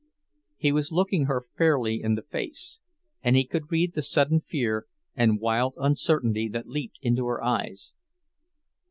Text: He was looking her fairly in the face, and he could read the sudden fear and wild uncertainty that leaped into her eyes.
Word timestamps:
He 0.57 0.71
was 0.71 0.91
looking 0.91 1.25
her 1.25 1.45
fairly 1.55 2.01
in 2.01 2.15
the 2.15 2.23
face, 2.23 2.79
and 3.21 3.35
he 3.35 3.45
could 3.45 3.71
read 3.71 3.93
the 3.93 4.01
sudden 4.01 4.41
fear 4.41 4.87
and 5.15 5.39
wild 5.39 5.75
uncertainty 5.77 6.49
that 6.49 6.65
leaped 6.67 6.97
into 7.03 7.27
her 7.27 7.43
eyes. 7.43 7.93